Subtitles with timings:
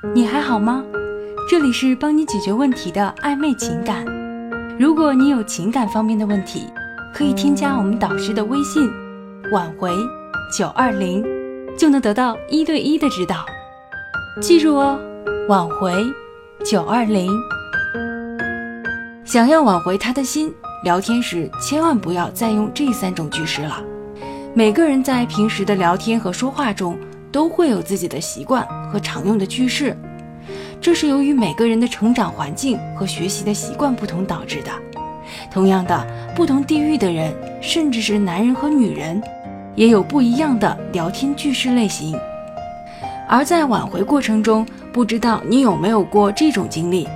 [0.00, 0.84] 你还好吗？
[1.50, 4.04] 这里是帮你解决问题的暧昧情感。
[4.78, 6.68] 如果你有情感方面的问题，
[7.12, 8.88] 可以添加我们导师的微信
[9.50, 9.90] “挽回
[10.56, 11.24] 九二零”，
[11.76, 13.44] 就能得到一对一的指导。
[14.40, 15.00] 记住哦，
[15.48, 15.92] 挽回
[16.64, 17.28] 九二零。
[19.24, 20.54] 想要挽回他的心，
[20.84, 23.82] 聊天时千万不要再用这三种句式了。
[24.54, 26.96] 每个人在平时的聊天和说话中。
[27.30, 29.96] 都会有自己的习惯和常用的句式，
[30.80, 34.70] 这是由于每个人的成长环境和学习的习惯不同导致的。
[35.50, 39.22] 同样的，不同地域的人，甚至是男人和女人，
[39.74, 42.18] 也有不一样的聊天句式类型。
[43.28, 47.06] 而在挽回过程中，不知道你有没有过这种经历：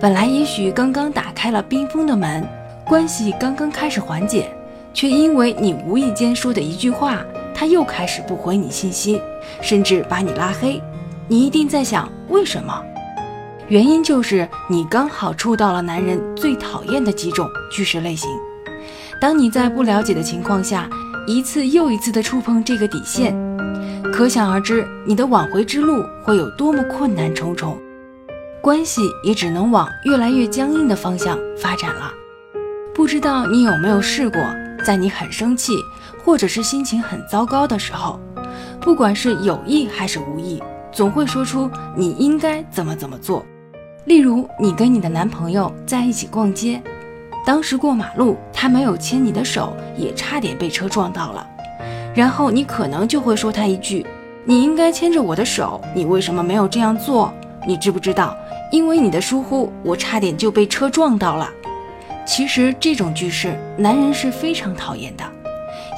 [0.00, 2.42] 本来也许刚刚打开了冰封的门，
[2.86, 4.48] 关系刚刚开始缓解，
[4.94, 7.18] 却因为你无意间说的一句话。
[7.62, 9.22] 他又开始不回你信息，
[9.60, 10.82] 甚至把你拉黑。
[11.28, 12.82] 你一定在想为什么？
[13.68, 18.28] 原因就是你刚好触到了男人最讨厌的几种句式类型。
[19.20, 20.90] 当你在不了解的情况下，
[21.24, 23.32] 一次又一次的触碰这个底线，
[24.12, 27.78] 可想而知你的挽回之路会有多么困难重重，
[28.60, 32.10] 关系也只能往越来越僵硬的方向发展了。
[32.92, 34.40] 不知道你有没有试过？
[34.84, 35.72] 在你很生气，
[36.24, 38.18] 或者是心情很糟糕的时候，
[38.80, 43.44] 不管是有意还是无意，总会说出你应该怎么怎么做。
[44.06, 46.82] 例如，你跟你的男朋友在一起逛街，
[47.46, 51.46] 当时过马路，他没有牵你的手，也差点被车撞到了。
[52.14, 54.04] 然后你可能就会说他一句
[54.44, 57.32] ：“你应该牵着我的手，你为什么没有这样做？
[57.66, 58.36] 你知不知道？
[58.72, 61.48] 因为你的疏忽，我差点就被车撞到了。”
[62.24, 65.24] 其实这种句式，男人是非常讨厌的，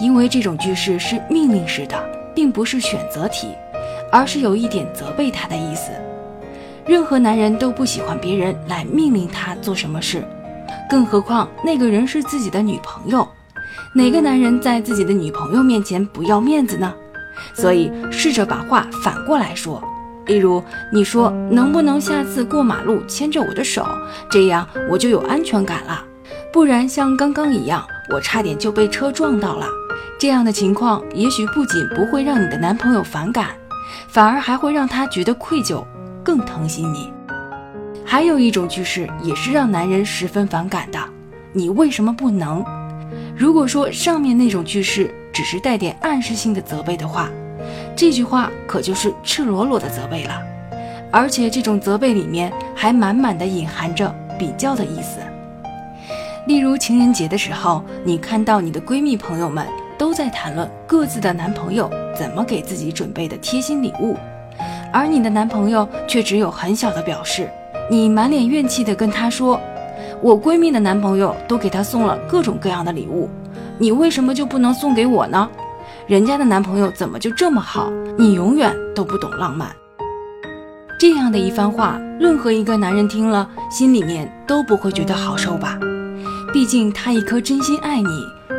[0.00, 2.03] 因为这种句式是命令式的，
[2.34, 3.48] 并不是选择题，
[4.11, 5.91] 而是有一点责备他的意思。
[6.86, 10.25] 任何男人都不喜欢别人来命令他做什么事，
[10.89, 13.27] 更何况那个人是自己的女朋友。
[13.94, 16.93] 哪个男人在自己的女朋友面前不要面子呢？
[17.54, 19.82] 所以试着把话反过来说，
[20.27, 20.62] 例如
[20.93, 23.87] 你说：“能不能下次过马路牵着我的手，
[24.31, 26.04] 这样我就有安全感了。”
[26.54, 29.66] 不然像刚刚一样，我差点就被车撞到了。
[30.20, 33.48] 这样的情况，也许不仅不会让你的男朋友反感，
[34.06, 35.84] 反而还会让他觉得愧疚，
[36.22, 37.12] 更疼惜你。
[38.04, 41.00] 还有一种句式也是让男人十分反感的，
[41.53, 42.65] 你为什么不能？
[43.36, 47.28] 如果说上面那种句式只是带点暗示性的责备的话，
[47.97, 50.41] 这句话可就是赤裸裸的责备了，
[51.10, 55.19] 而且这种责备里面还满满的隐含着比较的意思。
[56.47, 59.66] 例如情人节的时候，你看到你的闺蜜朋友们
[59.97, 64.16] 都在谈论各自的男朋友怎么给自己准备的贴心礼物，
[64.93, 67.49] 而你的男朋友却只有很小的表示。
[67.91, 69.60] 你满脸怨气地跟他说
[70.22, 73.28] ：“我闺蜜的男朋友都给她送了各种各样的礼物，
[73.78, 75.49] 你为什么就不能送给我呢？
[76.06, 77.91] 人家的男朋友怎么就这么好？
[78.16, 79.69] 你永远都不懂浪漫。”
[80.99, 85.78] 这样的一番话，任何一个男人听了，心里面都不会觉得好受吧？
[86.54, 88.09] 毕竟他一颗真心爱你，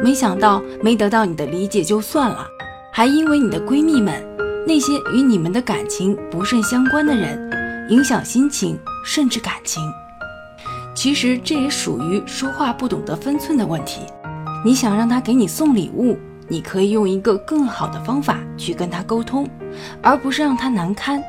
[0.04, 2.46] 没想到没得到你的理解就算了，
[2.92, 4.22] 还因为你的闺蜜们
[4.68, 9.82] 那些与你们的感情不甚相关的人，影响心情甚至感情。
[10.94, 14.02] 其实这也属于说话不懂得分寸的问题。
[14.66, 16.20] 你想让他给你送礼物，
[16.50, 19.48] 你可以用一个更好的方法去跟他沟通，
[20.02, 21.24] 而不是让他难堪。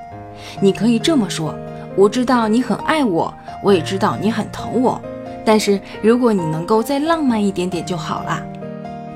[0.60, 1.54] 你可以这么说：
[1.96, 5.00] 我知道你很爱我，我也知道你很疼我。
[5.46, 8.42] 但是如果你能够再浪漫一点点就好了，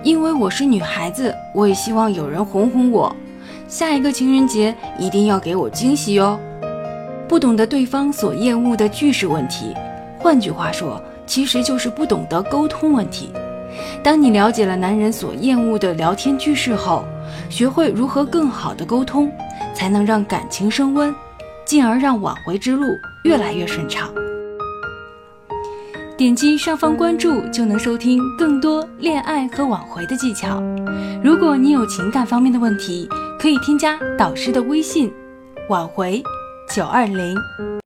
[0.04, 3.14] 因为我是女孩子，我也希望有人哄哄我。
[3.66, 6.38] 下一个情人节一定要给我惊喜哟。
[7.28, 9.74] 不懂得对方所厌恶的句式问题，
[10.18, 13.30] 换句话说，其实就是不懂得沟通问题。
[14.02, 17.04] 当你了解了男人所厌恶的聊天句式后，
[17.48, 19.30] 学会如何更好的沟通，
[19.74, 21.12] 才能让感情升温，
[21.64, 22.86] 进而让挽回之路
[23.24, 24.08] 越来越顺畅。
[26.20, 30.62] 点击上方关注就能收听更多恋爱和挽回的技巧。
[31.24, 33.08] 如果你有情感方面的问题，
[33.38, 35.10] 可以添加导师的微信：
[35.70, 36.22] 挽回
[36.74, 37.34] 九二零。